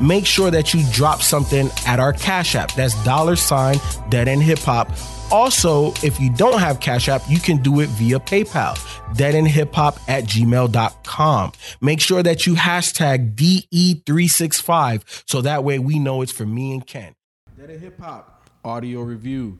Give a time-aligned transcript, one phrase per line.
[0.00, 2.72] make sure that you drop something at our Cash App.
[2.74, 3.76] That's dollar sign
[4.08, 4.90] Dead End Hip Hop.
[5.30, 8.76] Also, if you don't have Cash App, you can do it via PayPal,
[9.14, 11.52] deadendhiphop at gmail.com.
[11.82, 16.86] Make sure that you hashtag DE365 so that way we know it's for me and
[16.86, 17.14] Ken.
[17.58, 19.58] Dead End Hip Hop audio review.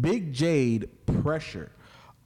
[0.00, 0.88] Big Jade
[1.22, 1.70] Pressure.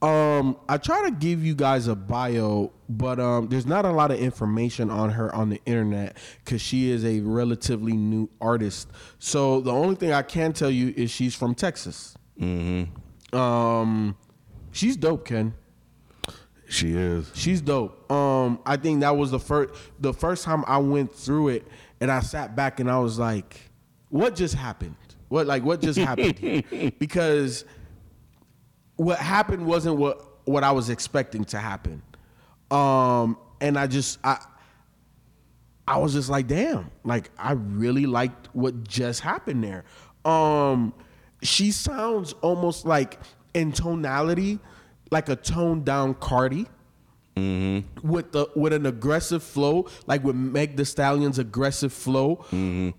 [0.01, 4.11] Um, I try to give you guys a bio, but um, there's not a lot
[4.11, 8.89] of information on her on the internet because she is a relatively new artist.
[9.19, 12.15] So the only thing I can tell you is she's from Texas.
[12.39, 13.37] Mm-hmm.
[13.37, 14.15] Um,
[14.71, 15.53] she's dope, Ken.
[16.69, 17.29] She is.
[17.33, 18.09] She's dope.
[18.11, 21.67] Um, I think that was the first the first time I went through it,
[21.99, 23.59] and I sat back and I was like,
[24.09, 24.95] "What just happened?
[25.27, 26.63] What like what just happened?" here?
[26.99, 27.65] Because
[28.99, 32.01] what happened wasn't what what I was expecting to happen.
[32.69, 34.43] Um, and I just I
[35.87, 39.85] I was just like, damn, like I really liked what just happened there.
[40.25, 40.93] Um,
[41.41, 43.19] she sounds almost like
[43.53, 44.59] in tonality,
[45.11, 46.67] like a toned down Cardi.
[48.03, 52.43] With the with an aggressive flow, like with Meg Thee Stallion's aggressive flow,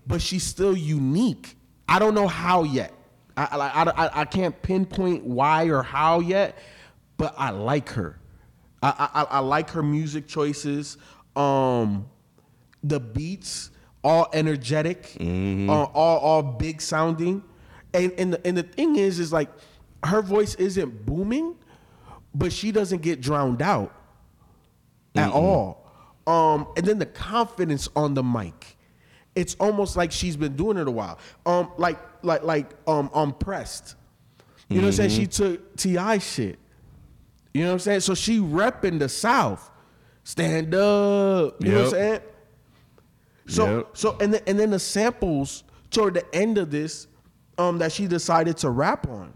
[0.07, 1.55] but she's still unique.
[1.87, 2.91] I don't know how yet.
[3.37, 6.57] I, I, I, I can't pinpoint why or how yet,
[7.17, 8.19] but I like her.
[8.83, 10.97] I, I, I like her music choices.
[11.35, 12.09] Um,
[12.83, 13.71] the beats
[14.03, 17.43] all energetic, uh, all all big sounding,
[17.93, 19.49] and and the, and the thing is, is like
[20.03, 21.55] her voice isn't booming,
[22.33, 23.93] but she doesn't get drowned out
[25.15, 25.91] at all.
[26.25, 28.77] Um, and then the confidence on the mic,
[29.41, 31.17] it's almost like she's been doing it a while.
[31.45, 33.95] Um, like like like um, um pressed.
[34.69, 35.09] You know what I'm saying?
[35.09, 36.57] She took Ti shit.
[37.53, 37.99] You know what I'm saying?
[38.01, 39.69] So she repping the South.
[40.23, 41.55] Stand up.
[41.63, 42.01] You know what I'm Yep.
[42.01, 42.19] saying?
[43.47, 43.87] So Yep.
[43.93, 47.07] so and then and then the samples toward the end of this,
[47.57, 49.33] um, that she decided to rap on.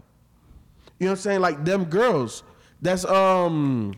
[0.98, 1.40] You know what I'm saying?
[1.40, 2.42] Like them girls.
[2.80, 3.94] That's um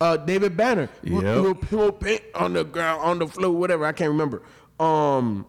[0.00, 0.88] uh David Banner.
[1.04, 1.22] Yep.
[1.22, 3.84] Little pillow paint on the ground, on the floor, whatever.
[3.84, 4.42] I can't remember.
[4.80, 5.46] Um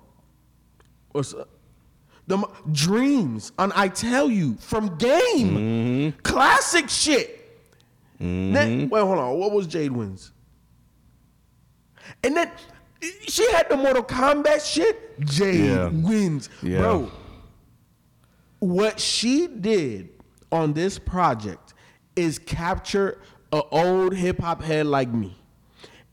[1.11, 1.49] what's up?
[2.27, 6.11] The dreams on I tell you from game.
[6.13, 6.19] Mm-hmm.
[6.21, 7.37] Classic shit.
[8.19, 8.89] Then, mm-hmm.
[8.89, 9.39] wait, hold on.
[9.39, 10.31] What was Jade Wins?
[12.23, 12.51] And then
[13.27, 15.19] she had the Mortal Kombat shit.
[15.21, 15.87] Jade Yeah.
[15.89, 16.49] wins.
[16.61, 16.77] Yeah.
[16.79, 17.11] Bro,
[18.59, 20.09] what she did
[20.51, 21.73] on this project
[22.15, 23.19] is capture
[23.51, 25.35] an old hip hop head like me.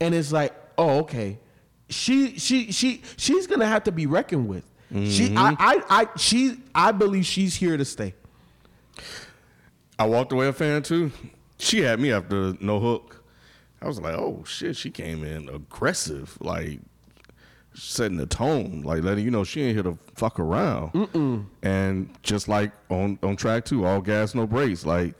[0.01, 1.39] And it's like, oh, okay.
[1.91, 4.65] She she she she's gonna have to be reckoned with.
[4.91, 5.55] She I, mm-hmm.
[5.59, 8.15] I I she I believe she's here to stay.
[9.99, 11.13] I walked away a fan too.
[11.59, 13.23] She had me after no hook.
[13.83, 16.81] I was like, oh shit, she came in aggressive, like
[17.75, 21.49] setting the tone, like letting you know she ain't here to fuck around.
[21.63, 25.15] And just like on on track two, all gas no brakes, like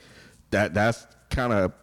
[0.49, 0.73] that.
[0.73, 1.73] That's kind of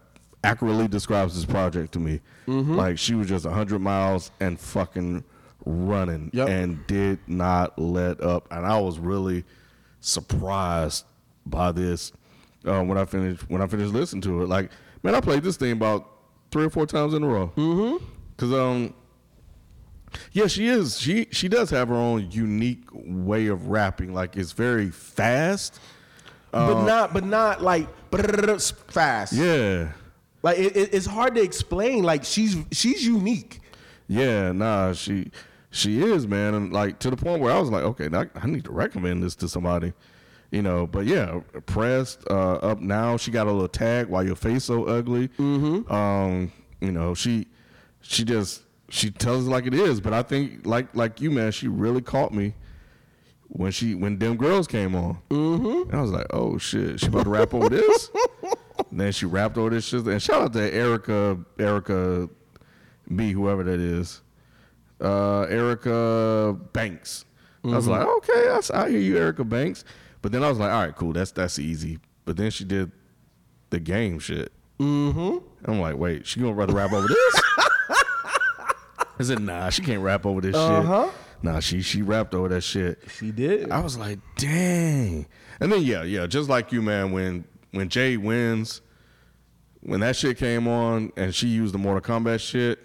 [0.42, 2.20] accurately describes this project to me.
[2.46, 2.74] Mm-hmm.
[2.74, 5.24] Like she was just hundred miles and fucking
[5.66, 6.48] running, Yep.
[6.48, 8.48] and did not let up.
[8.50, 9.44] And I was really
[10.00, 11.04] surprised
[11.44, 12.12] by this
[12.64, 14.48] uh, when I finished when I finished listening to it.
[14.48, 14.70] Like,
[15.02, 16.08] man, I played this thing about
[16.50, 17.52] three or four times in a row.
[17.56, 18.04] Mm-hmm.
[18.36, 18.94] Cause um,
[20.32, 20.98] yeah, she is.
[21.00, 24.14] She she does have her own unique way of rapping.
[24.14, 25.80] Like it's very fast.
[26.52, 27.88] but not but not like
[28.90, 29.32] fast.
[29.32, 29.92] Yeah,
[30.42, 32.02] Like it, it- it's hard to explain.
[32.04, 33.60] Like she's she's unique.
[34.08, 34.52] yeah.
[34.52, 35.30] Nah, she
[35.76, 38.46] she is man, and like to the point where I was like, okay, now I
[38.46, 39.92] need to recommend this to somebody.
[40.50, 43.16] You know, but yeah, pressed uh, up now.
[43.16, 44.06] She got a little tag.
[44.08, 45.28] Why your face so ugly?
[45.28, 45.92] Mm-hmm.
[45.92, 47.48] Um, you know, she
[48.00, 50.00] she just she tells it like it is.
[50.00, 52.54] But I think like like you, man, she really caught me
[53.48, 55.18] when she when them girls came on.
[55.30, 55.90] Mm-hmm.
[55.90, 58.10] And I was like, oh shit, she about to rap over this.
[58.90, 60.06] And then she rapped over this shit.
[60.06, 62.28] And shout out to Erica, Erica
[63.14, 64.22] B, whoever that is.
[65.00, 67.24] Uh, Erica Banks.
[67.64, 69.84] I was like, okay, I hear you, Erica Banks.
[70.22, 71.98] But then I was like, all right, cool, that's that's easy.
[72.24, 72.92] But then she did
[73.70, 74.52] the game shit.
[74.78, 75.38] Mm-hmm.
[75.70, 77.42] I'm like, wait, she gonna rather rap over this?
[79.18, 81.06] I said, nah, she can't rap over this Uh-huh.
[81.06, 81.14] shit.
[81.42, 82.98] Nah, she she rapped over that shit.
[83.18, 83.70] She did.
[83.70, 85.26] I was like, dang.
[85.60, 87.12] And then yeah, yeah, just like you, man.
[87.12, 88.80] When when Jay wins,
[89.80, 92.78] when that shit came on and she used the Mortal Kombat shit,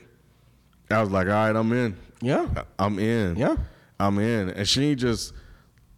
[0.92, 1.98] I was like, all right, I'm in.
[2.22, 2.48] Yeah.
[2.78, 3.36] I'm in.
[3.36, 3.56] Yeah.
[4.00, 4.50] I'm in.
[4.50, 5.34] And she just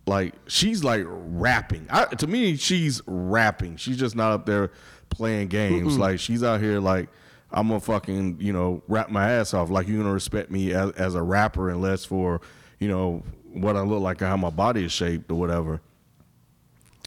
[0.05, 1.87] like she's like rapping.
[1.89, 3.77] I, to me, she's rapping.
[3.77, 4.71] She's just not up there
[5.09, 5.97] playing games.
[5.97, 7.09] Like she's out here like
[7.51, 9.69] I'm gonna fucking you know rap my ass off.
[9.69, 12.41] Like you're gonna respect me as, as a rapper unless for
[12.79, 15.81] you know what I look like or how my body is shaped or whatever.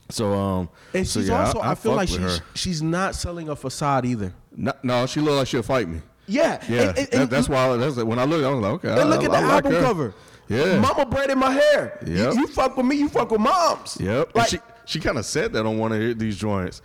[0.09, 2.39] So um, And so she's yeah, also, I, feel like she's her.
[2.55, 4.33] she's not selling a facade either.
[4.55, 6.01] No, no, she look like she'll fight me.
[6.27, 6.61] Yeah.
[6.69, 7.77] Yeah, And- and- that- and that's why.
[7.77, 8.45] That's when I look.
[8.45, 8.91] I was like, okay.
[8.91, 9.81] And I, look at I the like album her.
[9.81, 10.15] cover.
[10.49, 10.79] Yeah.
[10.79, 11.99] Mama braided my hair.
[12.07, 13.97] You- You, fuck with me, you fuck with moms.
[14.01, 14.35] Yep.
[14.35, 16.83] Like, she she kind of said that on one of these joints.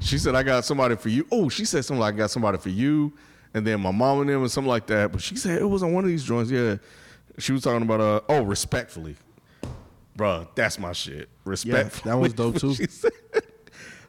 [0.00, 2.58] She said, "I got somebody for you." Oh, she said something like, "I got somebody
[2.58, 3.12] for you,"
[3.54, 5.12] and then my mom and them and something like that.
[5.12, 6.50] But she said it was on one of these joints.
[6.50, 6.76] Yeah,
[7.38, 9.14] she was talking about uh oh respectfully,
[10.18, 10.48] bruh.
[10.56, 11.28] That's my shit.
[11.44, 12.10] Respectfully.
[12.10, 12.74] that was dope, too.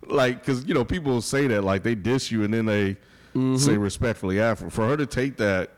[0.08, 2.98] Like, cause you know people say that like they diss you and then they
[3.36, 3.58] Mm-hmm.
[3.58, 4.70] say respectfully after.
[4.70, 5.72] For her to take that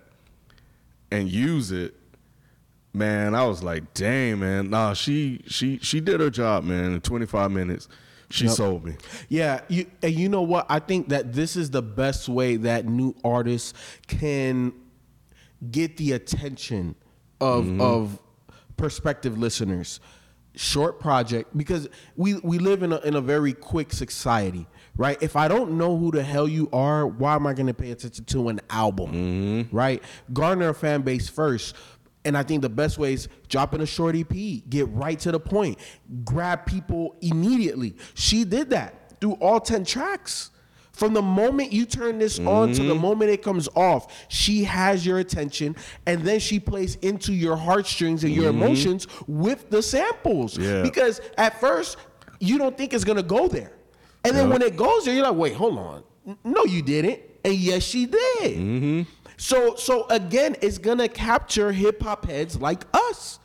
[1.11, 1.93] and use it
[2.93, 4.69] man, I was like, dang, man.
[4.71, 6.93] Nah, she she she did her job, man.
[6.93, 7.87] In 25 minutes,
[8.31, 8.53] she Yep.
[8.55, 8.95] sold me.
[9.29, 10.65] Yeah, you, and you know what?
[10.67, 13.73] I think that this is the best way that new artists
[14.07, 14.73] can
[15.69, 16.95] get the attention
[17.39, 18.19] of of
[18.77, 19.99] prospective listeners.
[20.55, 24.65] Short project because we we live in a in a very quick society,
[24.97, 25.17] right?
[25.21, 27.91] If I don't know who the hell you are, why am I going to pay
[27.91, 30.01] attention to an album, right?
[30.33, 31.75] Garner a fan base first.
[32.25, 34.29] And I think the best way is dropping a short EP,
[34.69, 35.77] get right to the point,
[36.25, 37.95] grab people immediately.
[38.15, 40.49] She did that through all 10 tracks.
[40.91, 43.01] From the moment you turn this on to the Mm-hmm.
[43.01, 45.75] moment it comes off, she has your attention
[46.07, 50.55] and then she plays into your heartstrings and your emotions with the samples.
[50.55, 50.63] Mm-hmm.
[50.63, 50.81] Yeah.
[50.81, 51.97] Because at first,
[52.39, 53.71] you don't think it's gonna go there.
[54.23, 56.03] And then when it goes there, you're like, wait, hold on.
[56.43, 57.21] No, you didn't.
[57.45, 58.57] And yes, she did.
[58.57, 59.01] Mm-hmm.
[59.37, 63.39] So so again, it's gonna capture hip hop heads like us.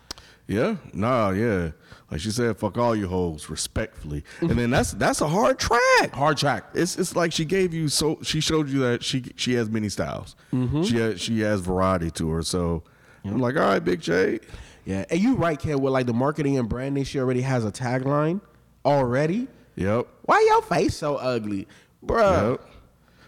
[0.49, 1.71] Yeah, nah, yeah.
[2.11, 4.25] Like she said, fuck all you hoes, respectfully.
[4.41, 6.13] And then that's that's a hard track.
[6.13, 6.65] Hard track.
[6.75, 9.89] It's it's like she gave you so she showed you that she she has many
[9.89, 10.35] styles.
[10.51, 12.43] She has, she has variety to her.
[12.43, 12.83] So
[13.25, 14.41] I'm like, all right, Big J.
[14.85, 15.81] Yeah, and you right, Ken.
[15.81, 18.41] With like the marketing and branding, she already has a tagline
[18.85, 19.47] already.
[19.77, 20.07] Yep.
[20.23, 21.67] Why your face so ugly,
[22.05, 22.53] bruh?
[22.53, 22.61] Yep.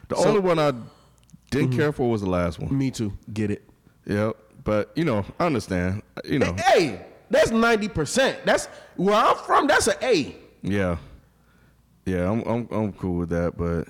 [0.08, 0.72] The So- only one I
[1.50, 1.78] didn't mm-hmm.
[1.78, 2.76] care for was the last one.
[2.76, 3.12] Me too.
[3.32, 3.68] Get it?
[4.06, 4.36] Yep.
[4.64, 6.02] But you know, I understand.
[6.24, 8.38] You know, Hey, that's ninety percent.
[8.44, 9.66] That's where I'm from.
[9.66, 10.36] That's an A.
[10.62, 10.96] Yeah,
[12.06, 13.86] yeah, I'm I'm I'm cool with that, but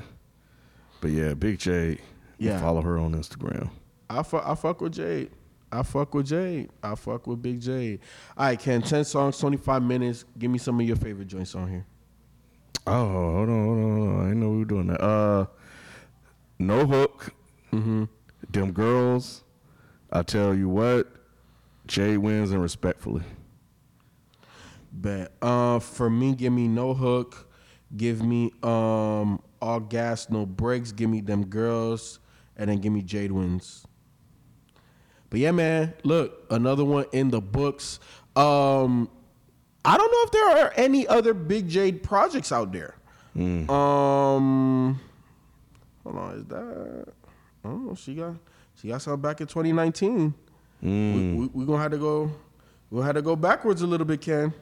[1.01, 1.97] but yeah, Big J, Yeah.
[2.39, 3.71] yeah, follow her on Instagram.
[4.11, 5.31] I fuck, I fuck with Jade.
[5.71, 6.71] I fuck with Jade.
[6.83, 8.01] I fuck with Big Jade.
[8.37, 8.83] All right, Ken.
[8.83, 10.25] Ten songs, twenty five minutes.
[10.37, 11.87] Give me some of your favorite joints on here.
[12.87, 14.21] Oh, hold on, hold on, hold on.
[14.21, 15.01] I didn't know we were doing that.
[15.03, 15.47] Uh,
[16.59, 17.33] no hook.
[17.73, 18.05] Mm-hmm.
[18.51, 19.43] Them girls.
[20.13, 21.11] I tell you what,
[21.87, 23.25] Jay wins and respectfully.
[24.93, 25.33] Bet.
[25.43, 27.51] Uh, for me, give me no hook.
[27.97, 30.93] Give me um all gas, no brakes.
[30.93, 32.21] Give me them girls,
[32.57, 33.87] and then give me Jade wins.
[35.31, 35.95] But yeah, man.
[36.05, 37.99] Look, another one in the books.
[38.37, 39.09] Um,
[39.85, 42.95] I don't know if there are any other Big Jade projects out there.
[43.69, 45.01] Um,
[46.05, 47.07] hold on, is that?
[47.65, 47.95] I don't know.
[47.95, 48.37] She got
[48.81, 50.35] she got something back in 2019.
[50.81, 50.89] We,
[51.35, 52.31] we, we gonna have to go.
[52.91, 54.53] We gonna have to go backwards a little bit, Ken.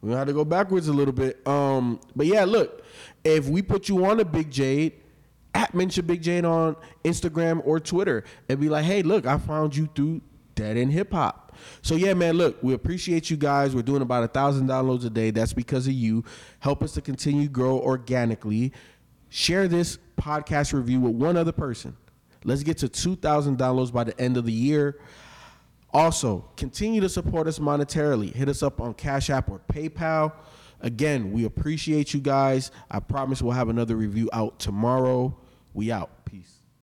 [0.00, 1.46] We gonna have to go backwards a little bit.
[1.46, 2.82] Um, but yeah, look,
[3.24, 4.92] if we put you on a Big Jade,
[5.54, 9.74] at mention Big Jade on Instagram or Twitter, and be like, hey, look, I found
[9.76, 10.20] you through
[10.54, 11.45] Dead End Hip Hop.
[11.82, 13.74] So yeah, man, look, we appreciate you guys.
[13.74, 15.30] We're doing about a thousand downloads a day.
[15.30, 16.24] That's because of you.
[16.60, 18.72] Help us to continue grow organically.
[19.28, 21.96] Share this podcast review with one other person.
[22.44, 25.00] Let's get to 2,000 downloads by the end of the year.
[25.92, 28.32] Also, continue to support us monetarily.
[28.32, 30.32] Hit us up on Cash App or PayPal.
[30.80, 32.70] Again, we appreciate you guys.
[32.90, 35.36] I promise we'll have another review out tomorrow.
[35.74, 36.24] We out.
[36.26, 36.55] Peace.